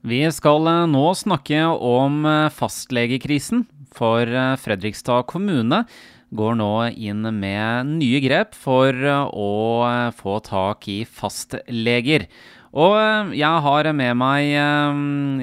[0.00, 5.84] Vi skal eh, nå snakke om eh, fastlegekrisen, for eh, Fredrikstad kommune
[6.32, 9.82] går nå inn med nye grep for å
[10.14, 12.28] få tak i fastleger.
[12.70, 14.54] Og jeg har med meg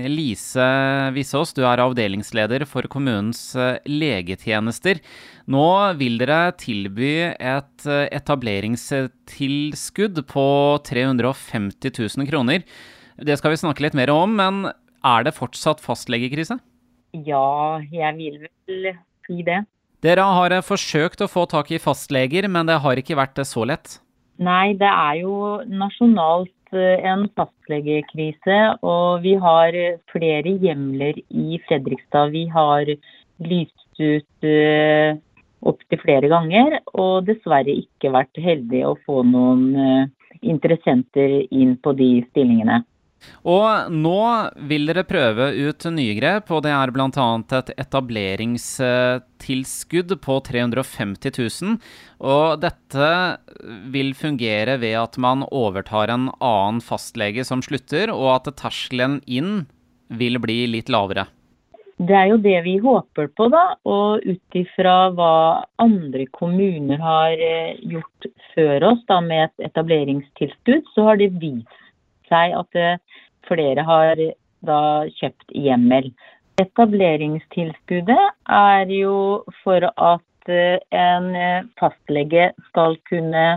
[0.07, 3.51] Lise Vissås, du er avdelingsleder for kommunens
[3.83, 5.03] legetjenester.
[5.51, 12.63] Nå vil dere tilby et etableringstilskudd på 350 000 kroner.
[13.17, 14.67] Det skal vi snakke litt mer om, men
[15.05, 16.59] er det fortsatt fastlegekrise?
[17.25, 18.91] Ja, jeg vil vel
[19.25, 19.63] si det.
[20.05, 23.97] Dere har forsøkt å få tak i fastleger, men det har ikke vært så lett?
[24.37, 29.77] Nei, det er jo nasjonalt eh, en fastlegekrise, og vi har
[30.13, 32.29] flere hjemler i Fredrikstad.
[32.35, 32.91] Vi har
[33.41, 35.17] lyst ut uh,
[35.65, 41.95] opptil flere ganger, og dessverre ikke vært heldige å få noen uh, interessenter inn på
[41.97, 42.83] de stillingene.
[43.47, 47.27] Og nå vil dere prøve ut nye grep, og det er bl.a.
[47.59, 51.31] et etableringstilskudd på 350
[51.63, 51.77] 000.
[52.19, 53.09] Og dette
[53.93, 59.65] vil fungere ved at man overtar en annen fastlege som slutter, og at terskelen inn
[60.07, 61.25] vil bli litt lavere.
[61.97, 63.73] Det er jo det vi håper på, da.
[63.89, 70.85] Og ut ifra hva andre kommuner har eh, gjort før oss da, med et etableringstilskudd,
[70.93, 71.86] så har det vist
[72.31, 72.99] seg at eh,
[73.47, 74.21] flere har
[74.67, 74.81] da
[75.19, 76.09] kjøpt hjemmel.
[76.61, 81.31] Etableringstilskuddet er jo for at eh, en
[81.79, 83.47] fastlege skal kunne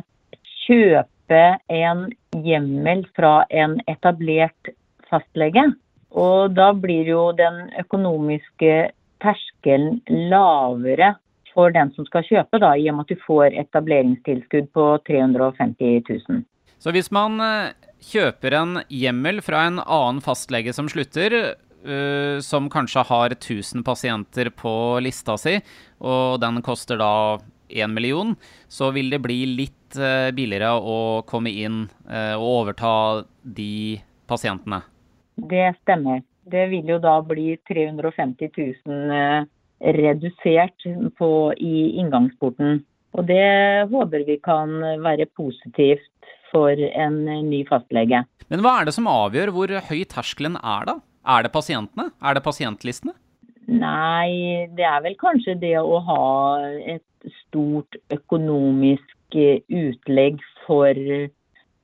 [0.67, 2.09] kjøpe en
[2.45, 4.75] hjemmel fra en etablert
[5.11, 5.71] fastlege.
[6.11, 8.91] Og da blir jo den økonomiske
[9.23, 11.15] terskelen lavere
[11.55, 16.03] for den som skal kjøpe, da, i og med at du får etableringstilskudd på 350
[16.29, 16.43] 000.
[16.81, 17.73] Så hvis man eh,
[18.05, 21.37] kjøper en hjemmel fra en annen fastlege som slutter,
[21.87, 24.73] uh, som kanskje har 1000 pasienter på
[25.05, 25.59] lista si,
[26.01, 27.13] og den koster da
[27.71, 28.35] 1 million,
[28.69, 32.93] så vil det bli litt uh, billigere å komme inn uh, og overta
[33.43, 34.01] de
[34.31, 34.83] pasientene?
[35.37, 36.25] Det stemmer.
[36.51, 38.51] Det vil jo da bli 350
[38.87, 39.47] 000
[39.81, 40.85] redusert
[41.17, 42.81] på, i inngangsporten.
[43.17, 46.11] Og det håper vi kan være positivt
[46.51, 48.25] for en ny fastlege.
[48.51, 50.99] Men hva er det som avgjør hvor høy terskelen er, da?
[51.31, 52.11] Er det pasientene?
[52.25, 53.15] Er det pasientlistene?
[53.71, 56.25] Nei, det er vel kanskje det å ha
[56.91, 60.97] et stort økonomisk eh, utlegg for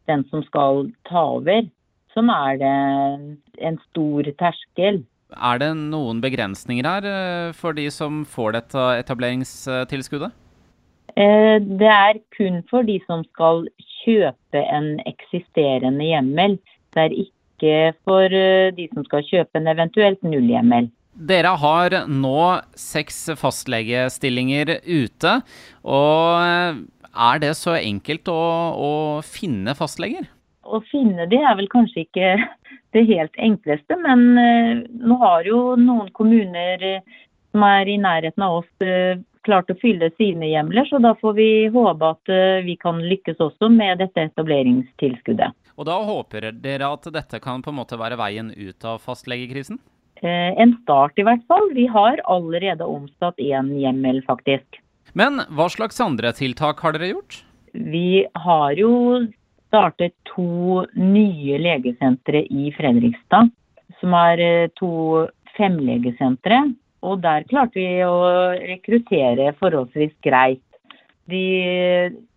[0.07, 1.69] den som skal ta over,
[2.15, 2.73] som er det
[3.69, 5.05] en stor terskel.
[5.35, 10.35] Er det noen begrensninger her eh, for de som får dette etableringstilskuddet?
[11.17, 13.67] Eh, det er kun for de som skal
[14.07, 16.59] kjøpe en eksisterende hjemmel.
[16.95, 17.73] Det er ikke
[18.07, 20.91] for eh, de som skal kjøpe en eventuelt nullhjemmel.
[21.17, 22.41] Dere har nå
[22.77, 25.39] seks fastlegestillinger ute.
[25.83, 26.81] og eh,
[27.17, 28.41] Er det så enkelt å,
[28.77, 28.93] å
[29.25, 30.29] finne fastleger?
[30.67, 32.35] Å finne de er vel kanskje ikke
[32.97, 37.03] det helt enkleste, men nå har jo noen kommuner
[37.53, 38.71] som er i nærheten av oss
[39.47, 43.41] klart å fylle sine hjemler, så da får vi håpe at eh, vi kan lykkes
[43.43, 45.55] også med dette etableringstilskuddet.
[45.77, 49.81] Og da håper dere at dette kan på en måte være veien ut av fastlegekrisen?
[50.23, 51.69] Eh, en start i hvert fall.
[51.77, 54.81] Vi har allerede omsatt én hjemmel, faktisk.
[55.17, 57.43] Men hva slags andre tiltak har dere gjort?
[57.77, 59.27] Vi har jo
[59.69, 63.53] startet to nye legesentre i Fredrikstad.
[64.01, 66.65] Som er eh, to femlegesentre
[67.05, 70.63] og der klarte vi å rekruttere forholdsvis greit.
[71.27, 71.45] De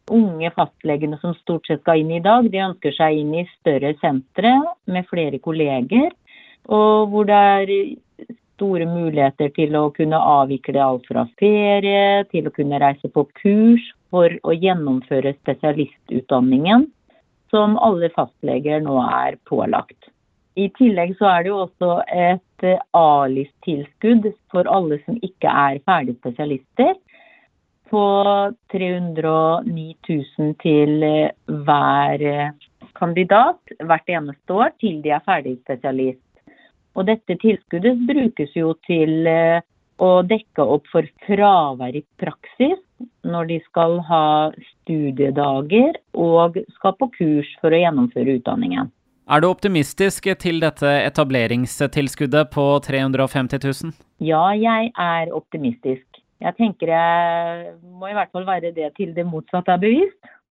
[0.10, 3.94] unge fastlegene som stort sett skal inn i dag, de ønsker seg inn i større
[4.02, 4.56] sentre
[4.90, 6.12] med flere kolleger.
[6.70, 7.74] Og hvor det er
[8.60, 13.86] store muligheter til å kunne avvikle alt fra ferie til å kunne reise på kurs
[14.12, 16.88] for å gjennomføre spesialistutdanningen,
[17.54, 19.99] som alle fastleger nå er pålagt.
[20.60, 22.66] I tillegg så er det jo også et
[22.98, 26.98] ALIS-tilskudd for alle som ikke er ferdige spesialister.
[27.90, 28.04] På
[28.74, 31.32] 309 000 til eh,
[31.66, 32.52] hver eh,
[33.00, 36.22] kandidat hvert eneste år til de er ferdig spesialist.
[36.98, 39.30] Og dette tilskuddet brukes jo til
[40.00, 42.80] å dekke opp for fravær i praksis
[43.28, 48.92] når de skal ha studiedager og skal på kurs for å gjennomføre utdanningen.
[49.30, 53.92] Er du optimistisk til dette etableringstilskuddet på 350 000?
[54.26, 56.18] Ja, jeg er optimistisk.
[56.42, 60.32] Jeg tenker jeg må i hvert fall være det til det motsatte er bevist.